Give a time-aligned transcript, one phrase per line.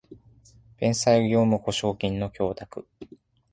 [0.79, 2.87] 弁済業務保証金の供託